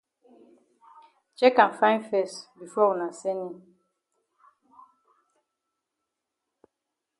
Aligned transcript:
Chek 1.37 1.55
am 1.63 1.71
fine 1.79 2.01
fes 2.09 2.33
before 2.59 2.87
wuna 2.89 3.09
send 3.21 3.41
yi. 3.47 3.55